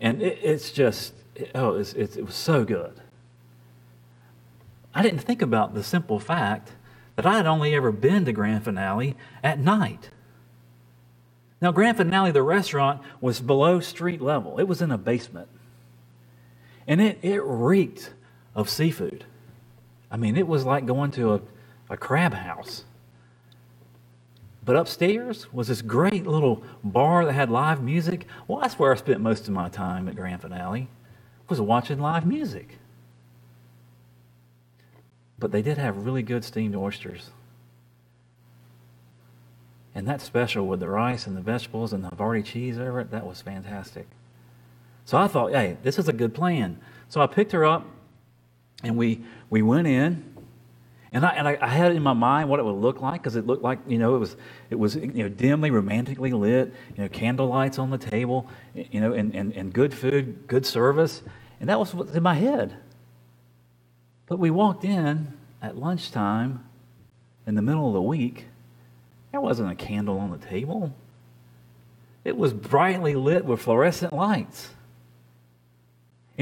and 0.00 0.22
it, 0.22 0.38
it's 0.42 0.70
just, 0.70 1.14
oh, 1.54 1.74
it's, 1.74 1.92
it's, 1.94 2.16
it 2.16 2.24
was 2.24 2.34
so 2.34 2.64
good. 2.64 2.94
I 4.94 5.02
didn't 5.02 5.20
think 5.20 5.42
about 5.42 5.74
the 5.74 5.82
simple 5.82 6.18
fact 6.18 6.72
that 7.16 7.26
I 7.26 7.36
had 7.36 7.46
only 7.46 7.74
ever 7.74 7.92
been 7.92 8.24
to 8.24 8.32
Grand 8.32 8.64
Finale 8.64 9.16
at 9.42 9.58
night. 9.58 10.10
Now, 11.60 11.72
Grand 11.72 11.96
Finale, 11.96 12.32
the 12.32 12.42
restaurant, 12.42 13.00
was 13.20 13.40
below 13.40 13.80
street 13.80 14.20
level, 14.20 14.58
it 14.58 14.64
was 14.64 14.82
in 14.82 14.90
a 14.90 14.98
basement. 14.98 15.48
And 16.86 17.00
it, 17.00 17.18
it 17.22 17.40
reeked 17.44 18.12
of 18.54 18.68
seafood. 18.68 19.24
I 20.12 20.18
mean, 20.18 20.36
it 20.36 20.46
was 20.46 20.64
like 20.66 20.84
going 20.84 21.10
to 21.12 21.34
a, 21.34 21.40
a 21.88 21.96
crab 21.96 22.34
house. 22.34 22.84
But 24.64 24.76
upstairs 24.76 25.52
was 25.52 25.68
this 25.68 25.82
great 25.82 26.26
little 26.26 26.62
bar 26.84 27.24
that 27.24 27.32
had 27.32 27.50
live 27.50 27.82
music. 27.82 28.26
Well, 28.46 28.60
that's 28.60 28.78
where 28.78 28.92
I 28.92 28.96
spent 28.96 29.20
most 29.20 29.48
of 29.48 29.54
my 29.54 29.70
time 29.70 30.08
at 30.08 30.14
Grand 30.14 30.42
Finale, 30.42 30.88
was 31.48 31.60
watching 31.60 31.98
live 31.98 32.26
music. 32.26 32.78
But 35.38 35.50
they 35.50 35.62
did 35.62 35.78
have 35.78 36.04
really 36.04 36.22
good 36.22 36.44
steamed 36.44 36.76
oysters. 36.76 37.30
And 39.94 40.06
that 40.06 40.20
special 40.20 40.66
with 40.66 40.80
the 40.80 40.88
rice 40.88 41.26
and 41.26 41.36
the 41.36 41.40
vegetables 41.40 41.92
and 41.92 42.04
the 42.04 42.10
Havarti 42.10 42.44
cheese 42.44 42.78
over 42.78 43.00
it, 43.00 43.10
that 43.10 43.26
was 43.26 43.42
fantastic. 43.42 44.06
So 45.04 45.18
I 45.18 45.26
thought, 45.26 45.52
hey, 45.52 45.78
this 45.82 45.98
is 45.98 46.08
a 46.08 46.12
good 46.12 46.34
plan. 46.34 46.78
So 47.08 47.20
I 47.20 47.26
picked 47.26 47.52
her 47.52 47.64
up 47.64 47.86
and 48.82 48.96
we, 48.96 49.20
we 49.50 49.62
went 49.62 49.86
in. 49.86 50.24
And, 51.14 51.26
I, 51.26 51.30
and 51.30 51.46
I, 51.46 51.58
I 51.60 51.68
had 51.68 51.92
in 51.92 52.02
my 52.02 52.14
mind 52.14 52.48
what 52.48 52.58
it 52.58 52.62
would 52.64 52.76
look 52.76 53.02
like 53.02 53.20
because 53.20 53.36
it 53.36 53.46
looked 53.46 53.62
like, 53.62 53.78
you 53.86 53.98
know, 53.98 54.16
it 54.16 54.18
was, 54.18 54.36
it 54.70 54.76
was 54.76 54.96
you 54.96 55.06
know, 55.06 55.28
dimly, 55.28 55.70
romantically 55.70 56.32
lit, 56.32 56.72
you 56.96 57.02
know, 57.02 57.08
candle 57.08 57.48
lights 57.48 57.78
on 57.78 57.90
the 57.90 57.98
table, 57.98 58.48
you 58.74 59.00
know, 59.00 59.12
and, 59.12 59.34
and, 59.34 59.52
and 59.52 59.74
good 59.74 59.92
food, 59.92 60.46
good 60.46 60.64
service. 60.64 61.22
And 61.60 61.68
that 61.68 61.78
was 61.78 61.94
what's 61.94 62.14
in 62.14 62.22
my 62.22 62.34
head. 62.34 62.74
But 64.26 64.38
we 64.38 64.50
walked 64.50 64.84
in 64.84 65.34
at 65.60 65.76
lunchtime 65.76 66.64
in 67.46 67.54
the 67.54 67.62
middle 67.62 67.88
of 67.88 67.92
the 67.92 68.02
week. 68.02 68.46
There 69.32 69.40
wasn't 69.40 69.70
a 69.70 69.74
candle 69.74 70.18
on 70.18 70.30
the 70.30 70.38
table. 70.38 70.94
It 72.24 72.36
was 72.36 72.54
brightly 72.54 73.14
lit 73.14 73.44
with 73.44 73.60
fluorescent 73.60 74.12
lights. 74.12 74.70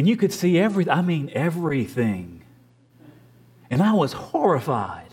And 0.01 0.09
you 0.09 0.17
could 0.17 0.33
see 0.33 0.59
everything, 0.59 0.95
I 0.95 1.03
mean, 1.03 1.31
everything. 1.35 2.41
And 3.69 3.83
I 3.83 3.93
was 3.93 4.15
horrified. 4.15 5.11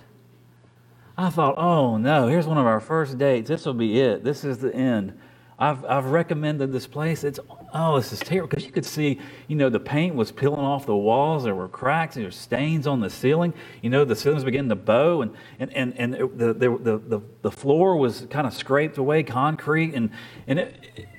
I 1.18 1.30
thought, 1.30 1.56
oh 1.58 1.98
no, 1.98 2.30
here's 2.30 2.48
one 2.48 2.58
of 2.58 2.66
our 2.66 2.80
first 2.80 3.18
dates. 3.18 3.50
This 3.50 3.66
will 3.66 3.74
be 3.74 4.00
it. 4.00 4.24
This 4.24 4.46
is 4.46 4.60
the 4.60 4.74
end. 4.74 5.20
I've, 5.60 5.84
I've 5.84 6.06
recommended 6.06 6.72
this 6.72 6.88
place. 6.88 7.26
It's, 7.26 7.38
oh, 7.74 7.98
this 7.98 8.14
is 8.14 8.20
terrible. 8.20 8.48
Because 8.48 8.66
you 8.66 8.72
could 8.72 8.86
see, 8.86 9.20
you 9.50 9.58
know, 9.58 9.68
the 9.68 9.78
paint 9.82 10.16
was 10.16 10.32
peeling 10.32 10.62
off 10.62 10.86
the 10.86 10.96
walls. 10.96 11.44
There 11.44 11.54
were 11.54 11.68
cracks. 11.68 12.16
There 12.16 12.24
were 12.24 12.32
stains 12.32 12.88
on 12.88 13.02
the 13.02 13.10
ceiling. 13.10 13.54
You 13.82 13.90
know, 13.90 14.06
the 14.06 14.16
ceilings 14.16 14.46
beginning 14.46 14.70
to 14.70 14.78
bow. 14.78 15.22
And, 15.22 15.36
and, 15.60 15.74
and, 15.74 15.96
and 15.98 16.14
the, 16.14 16.54
the, 16.54 16.98
the, 16.98 17.22
the 17.42 17.52
floor 17.52 17.98
was 17.98 18.26
kind 18.30 18.48
of 18.48 18.54
scraped 18.54 18.98
away, 18.98 19.24
concrete. 19.24 19.96
And, 19.96 20.12
and 20.48 20.60
it, 20.60 21.10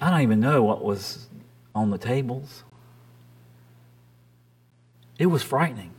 I 0.00 0.08
don't 0.08 0.20
even 0.20 0.38
know 0.38 0.62
what 0.62 0.84
was 0.84 1.26
on 1.74 1.90
the 1.90 1.98
tables. 1.98 2.62
It 5.22 5.26
was 5.26 5.44
frightening. 5.44 5.92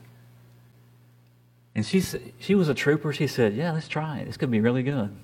And 1.74 1.86
she, 1.86 2.04
she 2.40 2.56
was 2.56 2.68
a 2.68 2.74
trooper. 2.74 3.14
She 3.14 3.26
said, 3.26 3.54
yeah, 3.54 3.72
let's 3.72 3.88
try 3.88 4.18
it. 4.18 4.26
This 4.26 4.36
could 4.36 4.52
be 4.52 4.60
really 4.60 4.84
good. 4.84 5.16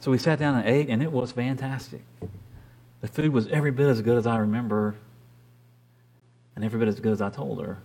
So 0.00 0.10
we 0.10 0.16
sat 0.16 0.38
down 0.38 0.54
and 0.54 0.66
ate, 0.66 0.88
and 0.88 1.02
it 1.02 1.12
was 1.12 1.32
fantastic. 1.32 2.00
The 3.02 3.08
food 3.08 3.30
was 3.30 3.46
every 3.48 3.72
bit 3.72 3.88
as 3.88 4.00
good 4.00 4.16
as 4.16 4.26
I 4.26 4.38
remember, 4.38 4.94
and 6.56 6.64
every 6.64 6.78
bit 6.78 6.88
as 6.88 6.98
good 6.98 7.12
as 7.12 7.20
I 7.20 7.28
told 7.28 7.62
her. 7.62 7.82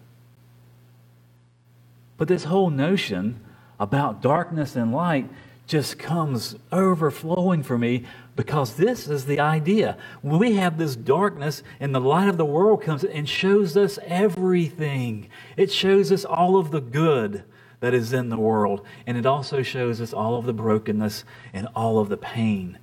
But 2.15 2.29
this 2.29 2.45
whole 2.45 2.69
notion 2.69 3.41
about 3.81 4.21
darkness 4.21 4.77
and 4.77 4.93
light 4.93 5.29
just 5.67 5.99
comes 5.99 6.55
overflowing 6.71 7.61
for 7.61 7.77
me 7.77 8.05
because 8.35 8.75
this 8.75 9.07
is 9.07 9.25
the 9.25 9.39
idea. 9.39 9.97
We 10.23 10.55
have 10.55 10.77
this 10.77 10.95
darkness 10.95 11.61
and 11.79 11.93
the 11.93 11.99
light 11.99 12.29
of 12.29 12.37
the 12.37 12.45
world 12.45 12.81
comes 12.81 13.03
and 13.03 13.27
shows 13.27 13.75
us 13.75 13.99
everything, 14.05 15.29
it 15.57 15.71
shows 15.71 16.11
us 16.11 16.25
all 16.25 16.57
of 16.57 16.71
the 16.71 16.81
good 16.81 17.43
that 17.79 17.93
is 17.93 18.13
in 18.13 18.29
the 18.29 18.37
world. 18.37 18.83
And 19.05 19.17
it 19.17 19.25
also 19.25 19.61
shows 19.61 20.01
us 20.01 20.13
all 20.13 20.35
of 20.35 20.45
the 20.45 20.53
brokenness 20.53 21.25
and 21.53 21.67
all 21.75 21.99
of 21.99 22.09
the 22.09 22.17
pain 22.17 22.79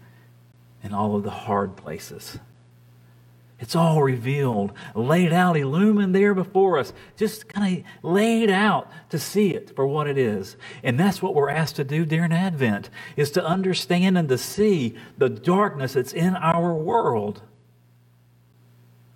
and 0.83 0.95
all 0.95 1.17
of 1.17 1.25
the 1.25 1.31
hard 1.31 1.77
places. 1.77 2.39
It's 3.61 3.77
all 3.77 4.03
revealed, 4.03 4.73
laid 4.95 5.33
out, 5.33 5.57
illumined 5.57 6.15
there 6.15 6.35
before 6.35 6.79
us, 6.79 6.93
just 7.17 7.49
kind 7.49 7.79
of 7.79 7.85
laid 8.03 8.51
out 8.51 8.91
to 9.11 9.19
see 9.19 9.55
it 9.55 9.75
for 9.75 9.87
what 9.87 10.07
it 10.07 10.19
is. 10.19 10.57
And 10.83 10.99
that's 10.99 11.23
what 11.23 11.35
we're 11.35 11.51
asked 11.51 11.77
to 11.77 11.85
do 11.85 12.05
during 12.05 12.33
Advent, 12.33 12.91
is 13.17 13.31
to 13.33 13.45
understand 13.45 14.19
and 14.19 14.29
to 14.29 14.39
see 14.39 14.97
the 15.17 15.29
darkness 15.29 15.95
that's 15.95 16.13
in 16.13 16.35
our 16.37 16.75
world. 16.75 17.43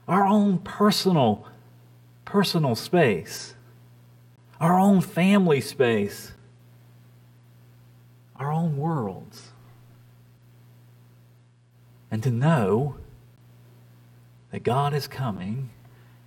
Our 0.07 0.25
own 0.25 0.59
personal, 0.59 1.47
personal 2.25 2.75
space 2.75 3.54
our 4.61 4.78
own 4.78 5.00
family 5.00 5.61
space, 5.61 6.33
our 8.37 8.52
own 8.52 8.76
worlds. 8.76 9.49
And 12.11 12.23
to 12.23 12.30
know 12.30 12.97
that 14.50 14.62
God 14.62 14.95
is 14.95 15.07
coming, 15.07 15.71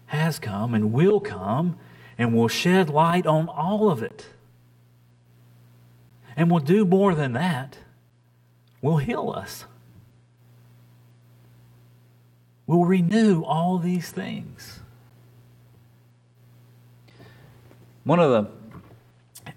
has 0.07 0.39
come, 0.39 0.73
and 0.73 0.93
will 0.93 1.19
come, 1.19 1.77
and 2.17 2.35
will 2.35 2.47
shed 2.47 2.89
light 2.89 3.25
on 3.25 3.47
all 3.47 3.89
of 3.89 4.03
it. 4.03 4.27
And 6.35 6.49
will 6.49 6.59
do 6.59 6.85
more 6.85 7.13
than 7.13 7.33
that, 7.33 7.77
will 8.81 8.97
heal 8.97 9.31
us, 9.35 9.65
will 12.65 12.85
renew 12.85 13.43
all 13.43 13.77
these 13.77 14.11
things. 14.11 14.79
One 18.03 18.19
of 18.19 18.31
the 18.31 18.51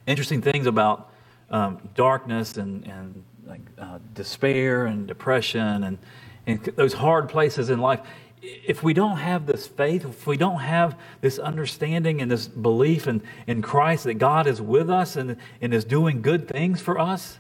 interesting 0.07 0.43
things 0.43 0.67
about 0.67 1.11
um, 1.51 1.79
darkness 1.95 2.57
and, 2.57 2.87
and 2.87 3.23
like, 3.47 3.61
uh, 3.79 3.99
despair 4.15 4.87
and 4.87 5.07
depression 5.07 5.85
and, 5.85 5.99
and 6.47 6.63
those 6.77 6.95
hard 6.95 7.29
places 7.29 7.71
in 7.71 7.79
life, 7.79 8.01
if 8.45 8.83
we 8.83 8.93
don't 8.93 9.17
have 9.17 9.47
this 9.47 9.67
faith, 9.67 10.05
if 10.05 10.27
we 10.27 10.37
don't 10.37 10.61
have 10.61 10.99
this 11.21 11.39
understanding 11.39 12.21
and 12.21 12.31
this 12.31 12.47
belief 12.47 13.07
in, 13.07 13.23
in 13.47 13.63
Christ 13.63 14.05
that 14.05 14.15
God 14.15 14.47
is 14.47 14.61
with 14.61 14.91
us 14.91 15.17
and, 15.17 15.37
and 15.61 15.73
is 15.73 15.85
doing 15.85 16.23
good 16.23 16.47
things 16.49 16.81
for 16.81 16.99
us, 16.99 17.39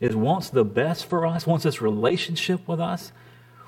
is 0.00 0.16
wants 0.16 0.48
the 0.50 0.64
best 0.64 1.06
for 1.06 1.26
us, 1.26 1.46
wants 1.46 1.64
this 1.64 1.82
relationship 1.82 2.66
with 2.66 2.80
us, 2.80 3.12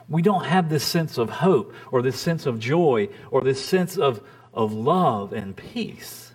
we 0.08 0.22
don't 0.22 0.44
have 0.44 0.68
this 0.68 0.84
sense 0.84 1.18
of 1.18 1.28
hope 1.30 1.74
or 1.90 2.02
this 2.02 2.18
sense 2.18 2.46
of 2.46 2.58
joy 2.58 3.08
or 3.30 3.42
this 3.42 3.64
sense 3.64 3.96
of, 3.96 4.22
of 4.52 4.72
love 4.72 5.32
and 5.32 5.56
peace. 5.56 6.32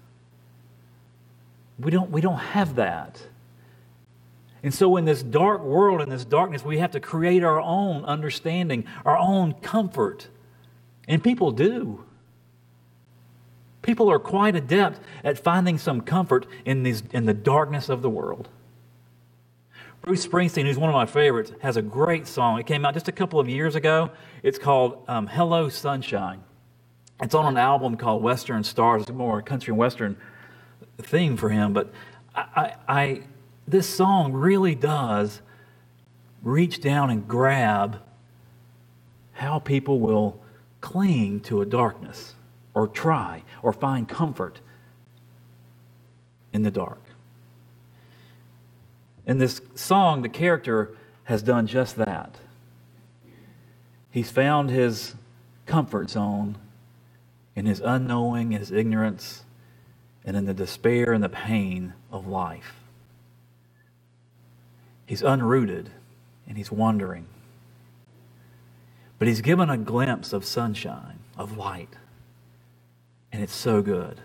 We 1.80 1.92
don't, 1.92 2.10
we 2.12 2.22
don't 2.22 2.38
have 2.38 2.76
that. 2.76 3.22
And 4.68 4.74
so, 4.74 4.98
in 4.98 5.06
this 5.06 5.24
dark 5.24 5.64
world, 5.64 6.02
in 6.02 6.10
this 6.10 6.26
darkness, 6.26 6.62
we 6.62 6.80
have 6.80 6.92
to 6.92 7.00
create 7.00 7.42
our 7.42 7.62
own 7.62 8.04
understanding, 8.04 8.84
our 9.06 9.18
own 9.18 9.54
comfort. 9.54 10.28
And 11.08 11.24
people 11.24 11.52
do. 11.52 12.04
People 13.82 14.12
are 14.12 14.20
quite 14.20 14.58
adept 14.58 15.00
at 15.24 15.40
finding 15.40 15.78
some 15.78 16.02
comfort 16.02 16.48
in, 16.66 16.84
these, 16.84 17.02
in 17.12 17.26
the 17.26 17.34
darkness 17.34 17.88
of 17.88 18.02
the 18.02 18.10
world. 18.10 18.50
Bruce 20.02 20.28
Springsteen, 20.28 20.66
who's 20.66 20.78
one 20.78 20.90
of 20.90 20.96
my 20.96 21.06
favorites, 21.06 21.54
has 21.62 21.78
a 21.78 21.82
great 21.82 22.28
song. 22.28 22.60
It 22.60 22.66
came 22.66 22.84
out 22.84 22.94
just 22.94 23.08
a 23.08 23.14
couple 23.14 23.40
of 23.40 23.48
years 23.48 23.76
ago. 23.76 24.12
It's 24.44 24.60
called 24.60 25.02
um, 25.08 25.28
Hello 25.28 25.70
Sunshine. 25.70 26.44
It's 27.22 27.34
on 27.34 27.46
an 27.46 27.58
album 27.58 27.96
called 27.96 28.22
Western 28.22 28.66
Stars. 28.66 29.04
It's 29.04 29.12
more 29.12 29.40
a 29.40 29.44
country 29.44 29.72
and 29.72 29.78
western 29.78 30.18
theme 30.98 31.38
for 31.38 31.48
him, 31.48 31.72
but 31.72 31.94
I, 32.36 32.74
I, 32.90 33.22
this 33.68 33.88
song 33.88 34.34
really 34.34 34.76
does 34.76 35.42
reach 36.42 36.80
down 36.80 37.10
and 37.10 37.28
grab 37.28 38.00
how 39.34 39.60
people 39.60 40.00
will 40.00 40.40
cling 40.80 41.40
to 41.42 41.62
a 41.62 41.66
darkness 41.66 42.34
or 42.74 42.88
try 42.88 43.44
or 43.62 43.74
find 43.74 44.08
comfort 44.08 44.62
in 46.54 46.64
the 46.64 46.72
dark. 46.72 47.02
In 49.26 49.40
this 49.40 49.60
song, 49.76 50.22
the 50.22 50.30
character 50.30 50.96
has 51.26 51.44
done 51.44 51.68
just 51.68 51.98
that. 51.98 52.38
He's 54.10 54.32
found 54.32 54.70
his 54.70 55.16
comfort 55.66 56.10
zone 56.10 56.58
in 57.56 57.66
his 57.66 57.82
unknowing, 57.82 58.52
his 58.52 58.72
ignorance, 58.72 59.44
and 60.24 60.38
in 60.38 60.46
the 60.46 60.54
despair 60.54 61.12
and 61.12 61.24
the 61.24 61.30
pain 61.30 61.94
of 62.12 62.28
life. 62.28 62.87
He's 65.08 65.24
unrooted 65.24 65.88
and 66.48 66.58
he's 66.58 66.72
wandering. 66.72 67.26
But 69.18 69.28
he's 69.28 69.42
given 69.42 69.70
a 69.70 69.78
glimpse 69.78 70.34
of 70.34 70.46
sunshine, 70.46 71.20
of 71.36 71.58
light. 71.58 71.96
And 73.32 73.42
it's 73.42 73.56
so 73.56 73.82
good. 73.82 74.20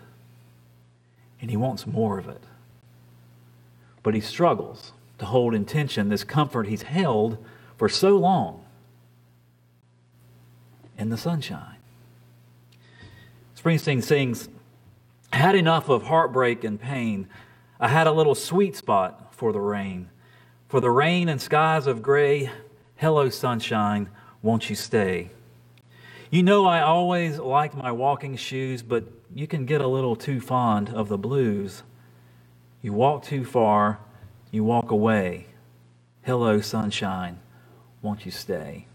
And 1.41 1.49
he 1.49 1.57
wants 1.57 1.87
more 1.87 2.19
of 2.19 2.27
it. 2.27 2.43
But 4.03 4.13
he 4.13 4.21
struggles 4.21 4.91
to 5.17 5.25
hold 5.25 5.55
in 5.55 5.65
tension 5.65 6.09
this 6.09 6.25
comfort 6.25 6.67
he's 6.67 6.83
held 6.83 7.43
for 7.77 7.87
so 7.87 8.17
long 8.17 8.63
in 10.97 11.09
the 11.09 11.17
sunshine. 11.17 11.77
Springsteen 13.57 14.03
sings, 14.03 14.49
I 15.31 15.37
Had 15.37 15.55
enough 15.55 15.87
of 15.87 16.03
heartbreak 16.03 16.65
and 16.65 16.79
pain. 16.79 17.29
I 17.79 17.87
had 17.87 18.05
a 18.05 18.11
little 18.11 18.35
sweet 18.35 18.75
spot 18.75 19.33
for 19.33 19.53
the 19.53 19.61
rain. 19.61 20.09
For 20.73 20.81
the 20.81 20.89
rain 20.89 21.29
and 21.29 21.39
skies 21.39 21.85
of 21.85 22.01
gray, 22.01 22.49
hello, 22.95 23.29
sunshine, 23.29 24.09
won't 24.41 24.71
you 24.71 24.75
stay? 24.75 25.29
You 26.31 26.41
know, 26.41 26.65
I 26.65 26.81
always 26.81 27.37
liked 27.37 27.75
my 27.75 27.91
walking 27.91 28.35
shoes, 28.37 28.81
but 28.81 29.03
you 29.35 29.45
can 29.45 29.67
get 29.67 29.81
a 29.81 29.87
little 29.87 30.15
too 30.15 30.41
fond 30.41 30.89
of 30.89 31.09
the 31.09 31.17
blues. 31.19 31.83
You 32.81 32.91
walk 32.91 33.21
too 33.21 33.45
far, 33.45 33.99
you 34.49 34.63
walk 34.63 34.89
away. 34.89 35.45
Hello, 36.23 36.59
sunshine, 36.59 37.37
won't 38.01 38.25
you 38.25 38.31
stay? 38.31 38.87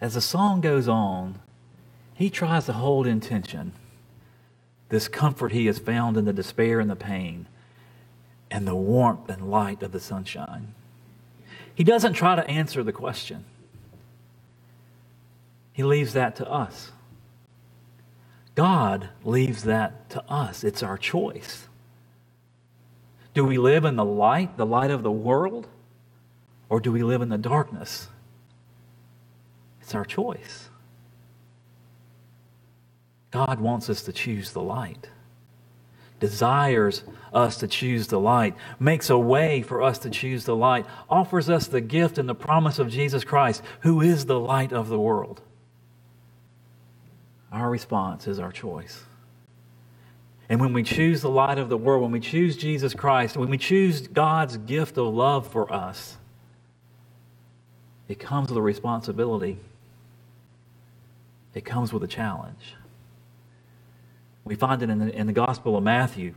As 0.00 0.14
the 0.14 0.20
song 0.20 0.60
goes 0.60 0.86
on, 0.86 1.40
he 2.14 2.30
tries 2.30 2.66
to 2.66 2.74
hold 2.74 3.08
intention, 3.08 3.72
this 4.88 5.08
comfort 5.08 5.50
he 5.50 5.66
has 5.66 5.80
found 5.80 6.16
in 6.16 6.26
the 6.26 6.32
despair 6.32 6.78
and 6.78 6.88
the 6.88 6.94
pain 6.94 7.48
and 8.50 8.66
the 8.66 8.74
warmth 8.74 9.28
and 9.28 9.50
light 9.50 9.82
of 9.82 9.92
the 9.92 10.00
sunshine. 10.00 10.74
He 11.74 11.84
doesn't 11.84 12.14
try 12.14 12.34
to 12.34 12.48
answer 12.48 12.82
the 12.82 12.92
question, 12.92 13.44
he 15.72 15.84
leaves 15.84 16.12
that 16.14 16.36
to 16.36 16.50
us. 16.50 16.90
God 18.56 19.10
leaves 19.22 19.62
that 19.62 20.10
to 20.10 20.24
us. 20.28 20.64
It's 20.64 20.82
our 20.82 20.98
choice. 20.98 21.68
Do 23.32 23.44
we 23.44 23.56
live 23.56 23.84
in 23.84 23.94
the 23.94 24.04
light, 24.04 24.56
the 24.56 24.66
light 24.66 24.90
of 24.90 25.04
the 25.04 25.12
world, 25.12 25.68
or 26.68 26.80
do 26.80 26.90
we 26.90 27.04
live 27.04 27.22
in 27.22 27.28
the 27.28 27.38
darkness? 27.38 28.08
It's 29.80 29.94
our 29.94 30.04
choice. 30.04 30.68
God 33.30 33.60
wants 33.60 33.88
us 33.88 34.02
to 34.02 34.12
choose 34.12 34.50
the 34.50 34.60
light 34.60 35.08
desires 36.20 37.02
us 37.32 37.58
to 37.58 37.68
choose 37.68 38.06
the 38.08 38.18
light, 38.18 38.54
makes 38.78 39.10
a 39.10 39.18
way 39.18 39.62
for 39.62 39.82
us 39.82 39.98
to 39.98 40.10
choose 40.10 40.44
the 40.44 40.56
light, 40.56 40.86
offers 41.08 41.48
us 41.48 41.66
the 41.66 41.80
gift 41.80 42.18
and 42.18 42.28
the 42.28 42.34
promise 42.34 42.78
of 42.78 42.88
Jesus 42.88 43.24
Christ, 43.24 43.62
who 43.80 44.00
is 44.00 44.26
the 44.26 44.40
light 44.40 44.72
of 44.72 44.88
the 44.88 44.98
world. 44.98 45.42
Our 47.52 47.70
response 47.70 48.26
is 48.26 48.38
our 48.38 48.52
choice. 48.52 49.04
And 50.48 50.60
when 50.60 50.72
we 50.72 50.82
choose 50.82 51.20
the 51.20 51.30
light 51.30 51.58
of 51.58 51.68
the 51.68 51.76
world, 51.76 52.02
when 52.02 52.10
we 52.10 52.20
choose 52.20 52.56
Jesus 52.56 52.94
Christ, 52.94 53.36
when 53.36 53.50
we 53.50 53.58
choose 53.58 54.08
God's 54.08 54.56
gift 54.56 54.96
of 54.96 55.12
love 55.12 55.46
for 55.46 55.70
us, 55.72 56.16
it 58.08 58.18
comes 58.18 58.48
with 58.48 58.56
a 58.56 58.62
responsibility. 58.62 59.58
It 61.54 61.64
comes 61.64 61.92
with 61.92 62.02
a 62.02 62.06
challenge. 62.06 62.74
We 64.48 64.54
find 64.54 64.82
it 64.82 64.88
in 64.88 64.98
the, 64.98 65.14
in 65.14 65.26
the 65.26 65.34
Gospel 65.34 65.76
of 65.76 65.84
Matthew, 65.84 66.32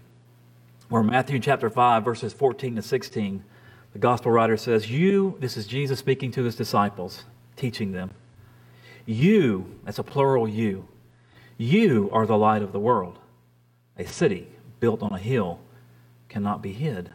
where 0.90 1.02
Matthew 1.02 1.40
chapter 1.40 1.70
5, 1.70 2.04
verses 2.04 2.34
14 2.34 2.76
to 2.76 2.82
16, 2.82 3.42
the 3.94 4.00
Gospel 4.00 4.34
writer 4.34 4.58
says, 4.58 4.92
You, 4.92 5.38
this 5.40 5.56
is 5.56 5.66
Jesus 5.66 6.00
speaking 6.00 6.30
to 6.32 6.44
his 6.44 6.58
disciples, 6.58 7.24
teaching 7.56 7.94
them, 7.94 8.12
you, 9.06 9.80
that's 9.86 9.98
a 9.98 10.04
plural 10.04 10.46
you, 10.46 10.90
you 11.58 12.10
are 12.12 12.26
the 12.26 12.38
light 12.38 12.62
of 12.62 12.74
the 12.74 12.82
world. 12.82 13.18
A 13.98 14.06
city 14.06 14.50
built 14.82 15.02
on 15.02 15.14
a 15.14 15.18
hill 15.18 15.62
cannot 16.28 16.62
be 16.62 16.74
hid. 16.74 17.12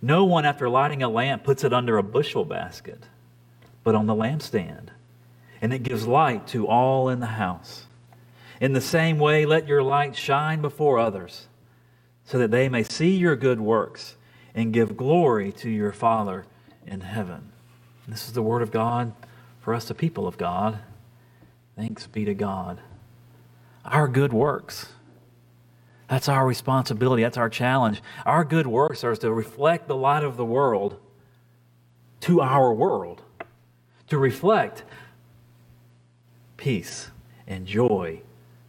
No 0.00 0.24
one, 0.24 0.44
after 0.44 0.68
lighting 0.68 1.02
a 1.02 1.08
lamp, 1.08 1.42
puts 1.42 1.64
it 1.64 1.72
under 1.72 1.98
a 1.98 2.04
bushel 2.04 2.44
basket, 2.44 3.02
but 3.82 3.96
on 3.96 4.06
the 4.06 4.14
lampstand, 4.14 4.90
and 5.60 5.72
it 5.72 5.82
gives 5.82 6.06
light 6.06 6.46
to 6.48 6.68
all 6.68 7.08
in 7.08 7.18
the 7.18 7.26
house. 7.26 7.86
In 8.60 8.74
the 8.74 8.80
same 8.80 9.18
way, 9.18 9.46
let 9.46 9.66
your 9.66 9.82
light 9.82 10.14
shine 10.14 10.60
before 10.60 10.98
others, 10.98 11.48
so 12.24 12.38
that 12.38 12.50
they 12.50 12.68
may 12.68 12.82
see 12.82 13.16
your 13.16 13.34
good 13.34 13.60
works 13.60 14.16
and 14.54 14.72
give 14.72 14.98
glory 14.98 15.50
to 15.52 15.70
your 15.70 15.92
Father 15.92 16.44
in 16.86 17.00
heaven. 17.00 17.52
This 18.06 18.26
is 18.26 18.34
the 18.34 18.42
word 18.42 18.60
of 18.60 18.70
God 18.70 19.14
for 19.60 19.74
us, 19.74 19.86
the 19.86 19.94
people 19.94 20.26
of 20.26 20.36
God. 20.36 20.78
Thanks 21.76 22.06
be 22.06 22.26
to 22.26 22.34
God. 22.34 22.80
Our 23.84 24.08
good 24.08 24.32
works. 24.32 24.92
That's 26.08 26.28
our 26.28 26.46
responsibility. 26.46 27.22
That's 27.22 27.38
our 27.38 27.48
challenge. 27.48 28.02
Our 28.26 28.44
good 28.44 28.66
works 28.66 29.04
are 29.04 29.16
to 29.16 29.32
reflect 29.32 29.88
the 29.88 29.96
light 29.96 30.24
of 30.24 30.36
the 30.36 30.44
world 30.44 31.00
to 32.22 32.42
our 32.42 32.72
world, 32.74 33.22
to 34.08 34.18
reflect 34.18 34.84
peace 36.56 37.10
and 37.46 37.66
joy 37.66 38.20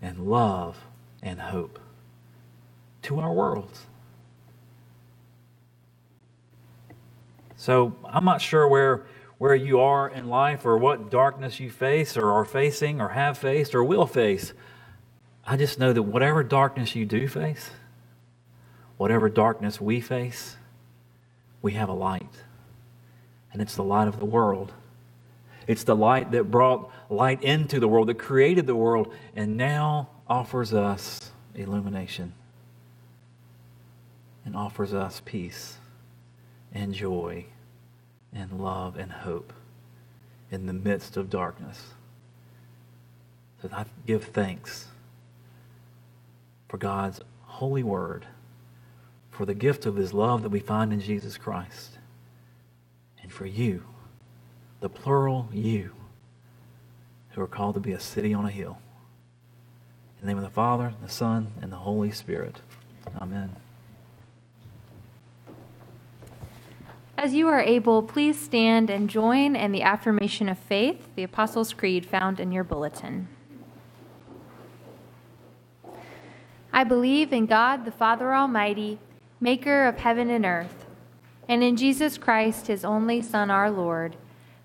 and 0.02 0.28
love 0.28 0.86
and 1.22 1.40
hope 1.40 1.80
to 3.04 3.20
our 3.20 3.32
world. 3.32 3.78
So 7.56 7.96
I'm 8.06 8.26
not 8.26 8.42
sure 8.42 8.68
where, 8.68 9.06
where 9.38 9.54
you 9.54 9.80
are 9.80 10.10
in 10.10 10.30
life 10.30 10.66
or 10.66 10.78
what 10.78 11.12
darkness 11.12 11.60
you 11.60 11.70
face 11.70 12.18
or 12.18 12.32
are 12.32 12.46
facing 12.46 13.00
or 13.00 13.10
have 13.10 13.38
faced 13.38 13.76
or 13.76 13.84
will 13.84 14.08
face. 14.08 14.54
I 15.46 15.58
just 15.58 15.78
know 15.78 15.94
that 15.94 16.04
whatever 16.04 16.44
darkness 16.44 16.96
you 16.96 17.06
do 17.06 17.28
face, 17.28 17.70
whatever 18.98 19.30
darkness 19.30 19.80
we 19.80 20.02
face, 20.02 20.58
we 21.62 21.74
have 21.74 21.90
a 21.90 21.94
light. 21.94 22.44
And 23.54 23.62
it's 23.62 23.76
the 23.76 23.84
light 23.84 24.08
of 24.08 24.20
the 24.20 24.26
world. 24.26 24.74
It's 25.68 25.84
the 25.84 25.96
light 25.96 26.32
that 26.32 26.50
brought 26.50 26.92
light 27.10 27.44
into 27.44 27.80
the 27.80 27.88
world, 27.88 28.08
that 28.08 28.20
created 28.20 28.68
the 28.68 28.76
world, 28.76 29.14
and 29.36 29.58
now 29.58 30.10
offers 30.28 30.74
us 30.74 31.32
illumination 31.56 32.34
and 34.46 34.56
offers 34.56 34.94
us 34.94 35.22
peace 35.24 35.78
and 36.74 36.94
joy 36.94 37.46
and 38.34 38.60
love 38.60 38.98
and 38.98 39.12
hope 39.12 39.54
in 40.50 40.66
the 40.66 40.74
midst 40.74 41.18
of 41.18 41.30
darkness. 41.30 41.94
So 43.62 43.70
I 43.72 43.86
give 44.08 44.24
thanks 44.26 44.88
for 46.68 46.78
God's 46.78 47.22
holy 47.44 47.84
word, 47.84 48.26
for 49.30 49.46
the 49.46 49.54
gift 49.54 49.86
of 49.86 49.96
his 49.96 50.14
love 50.14 50.42
that 50.42 50.50
we 50.50 50.60
find 50.60 50.92
in 50.92 51.02
Jesus 51.02 51.38
Christ, 51.38 51.98
and 53.22 53.32
for 53.32 53.46
you, 53.46 53.84
the 54.82 54.90
plural 54.90 55.48
you, 55.54 55.92
who 57.30 57.42
are 57.42 57.48
called 57.48 57.76
to 57.76 57.80
be 57.80 57.94
a 57.94 58.00
city 58.00 58.34
on 58.34 58.46
a 58.46 58.50
hill. 58.50 58.80
In 60.20 60.26
the 60.26 60.28
name 60.28 60.38
of 60.38 60.44
the 60.44 60.50
Father, 60.50 60.94
the 61.02 61.10
Son, 61.10 61.54
and 61.62 61.72
the 61.72 61.78
Holy 61.78 62.12
Spirit. 62.12 62.62
Amen. 63.20 63.56
As 67.16 67.36
you 67.36 67.48
are 67.48 67.62
able, 67.62 68.02
please 68.02 68.40
stand 68.40 68.90
and 68.90 69.08
join 69.08 69.56
in 69.56 69.72
the 69.72 69.84
affirmation 69.84 70.50
of 70.50 70.58
faith, 70.58 71.08
the 71.16 71.24
Apostles' 71.24 71.74
Creed 71.74 72.04
found 72.04 72.40
in 72.40 72.52
your 72.52 72.64
bulletin. 72.64 73.28
I 76.74 76.84
believe 76.84 77.32
in 77.32 77.46
God, 77.46 77.86
the 77.86 77.92
Father 77.92 78.34
Almighty, 78.34 78.98
maker 79.40 79.86
of 79.86 80.00
heaven 80.00 80.32
and 80.32 80.46
earth, 80.46 80.88
and 81.48 81.62
in 81.64 81.78
Jesus 81.78 82.18
Christ, 82.18 82.66
his 82.68 82.84
only 82.84 83.22
Son, 83.22 83.52
our 83.52 83.70
Lord, 83.70 84.16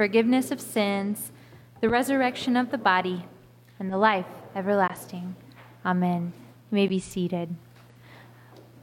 forgiveness 0.00 0.50
of 0.50 0.62
sins, 0.62 1.30
the 1.82 1.88
resurrection 1.90 2.56
of 2.56 2.70
the 2.70 2.78
body, 2.78 3.26
and 3.78 3.92
the 3.92 3.98
life 3.98 4.24
everlasting. 4.56 5.36
Amen. 5.84 6.32
You 6.70 6.74
may 6.74 6.86
be 6.86 6.98
seated. 6.98 7.54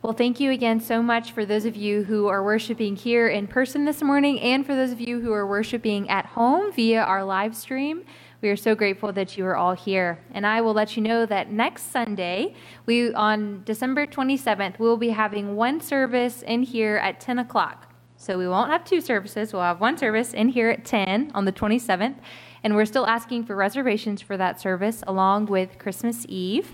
Well, 0.03 0.13
thank 0.13 0.39
you 0.39 0.51
again 0.51 0.79
so 0.79 1.01
much 1.01 1.31
for 1.31 1.43
those 1.43 1.65
of 1.65 1.75
you 1.75 2.03
who 2.03 2.27
are 2.27 2.43
worshiping 2.43 2.95
here 2.95 3.27
in 3.27 3.47
person 3.47 3.83
this 3.83 4.03
morning 4.03 4.39
and 4.41 4.63
for 4.63 4.75
those 4.75 4.91
of 4.91 5.01
you 5.01 5.19
who 5.19 5.33
are 5.33 5.47
worshiping 5.47 6.07
at 6.07 6.27
home 6.27 6.71
via 6.71 7.01
our 7.01 7.23
live 7.23 7.55
stream. 7.55 8.05
We 8.43 8.49
are 8.49 8.55
so 8.55 8.75
grateful 8.75 9.11
that 9.13 9.39
you 9.39 9.45
are 9.47 9.55
all 9.55 9.73
here. 9.73 10.19
And 10.35 10.45
I 10.45 10.61
will 10.61 10.73
let 10.73 10.95
you 10.95 11.01
know 11.01 11.25
that 11.25 11.51
next 11.51 11.91
Sunday, 11.91 12.53
we 12.85 13.11
on 13.15 13.63
December 13.65 14.05
27th, 14.05 14.77
we'll 14.77 14.97
be 14.97 15.09
having 15.09 15.55
one 15.55 15.81
service 15.81 16.43
in 16.43 16.61
here 16.61 16.97
at 16.97 17.19
10 17.19 17.39
o'clock. 17.39 17.86
So 18.17 18.37
we 18.37 18.47
won't 18.47 18.71
have 18.71 18.83
two 18.83 18.99
services. 18.99 19.53
We'll 19.53 19.61
have 19.61 19.79
one 19.79 19.97
service 19.97 20.33
in 20.33 20.49
here 20.49 20.69
at 20.69 20.83
10 20.85 21.31
on 21.35 21.45
the 21.45 21.51
27th. 21.51 22.15
And 22.63 22.75
we're 22.75 22.85
still 22.85 23.05
asking 23.05 23.45
for 23.45 23.55
reservations 23.55 24.21
for 24.21 24.35
that 24.37 24.59
service 24.59 25.03
along 25.07 25.45
with 25.45 25.77
Christmas 25.77 26.25
Eve. 26.27 26.73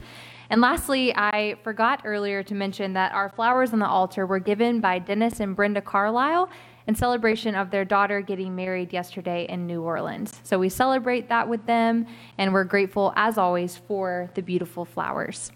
And 0.50 0.62
lastly, 0.62 1.14
I 1.16 1.56
forgot 1.64 2.02
earlier 2.06 2.44
to 2.44 2.56
mention 2.56 2.94
that 2.94 3.12
our 3.12 3.30
flowers 3.30 3.74
on 3.74 3.80
the 3.80 3.88
altar 3.88 4.26
were 4.26 4.40
given 4.40 4.80
by 4.80 5.00
Dennis 5.00 5.40
and 5.40 5.56
Brenda 5.56 5.82
Carlisle 5.82 6.50
in 6.88 6.96
celebration 6.96 7.56
of 7.56 7.72
their 7.72 7.86
daughter 7.86 8.22
getting 8.22 8.56
married 8.56 8.94
yesterday 8.94 9.46
in 9.50 9.68
New 9.68 9.82
Orleans. 9.82 10.40
So 10.44 10.60
we 10.60 10.70
celebrate 10.70 11.30
that 11.30 11.48
with 11.48 11.66
them, 11.66 12.08
and 12.38 12.54
we're 12.54 12.66
grateful, 12.66 13.14
as 13.16 13.38
always, 13.38 13.78
for 13.78 14.30
the 14.36 14.42
beautiful 14.42 14.86
flowers. 14.86 15.52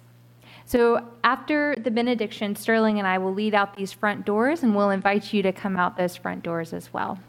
So 0.68 1.02
after 1.24 1.78
the 1.82 1.90
benediction, 1.90 2.54
Sterling 2.54 3.00
and 3.00 3.08
I 3.08 3.20
will 3.20 3.34
lead 3.34 3.56
out 3.56 3.78
these 3.78 3.94
front 3.94 4.26
doors, 4.26 4.64
and 4.64 4.76
we'll 4.76 4.90
invite 4.90 5.32
you 5.32 5.42
to 5.44 5.54
come 5.54 5.78
out 5.78 5.96
those 5.96 6.18
front 6.18 6.44
doors 6.44 6.74
as 6.74 6.92
well. 6.92 7.20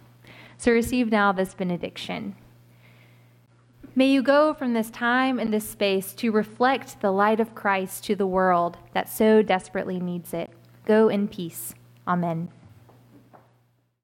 So 0.56 0.72
receive 0.72 1.12
now 1.12 1.30
this 1.30 1.54
benediction. 1.54 2.34
May 3.94 4.10
you 4.10 4.22
go 4.22 4.54
from 4.54 4.74
this 4.74 4.90
time 4.90 5.38
and 5.38 5.54
this 5.54 5.68
space 5.68 6.14
to 6.14 6.32
reflect 6.32 7.00
the 7.00 7.12
light 7.12 7.38
of 7.38 7.54
Christ 7.54 8.02
to 8.06 8.16
the 8.16 8.26
world 8.26 8.76
that 8.92 9.08
so 9.08 9.40
desperately 9.42 10.00
needs 10.00 10.34
it. 10.34 10.50
Go 10.84 11.08
in 11.08 11.28
peace. 11.28 11.74
Amen. 12.08 12.48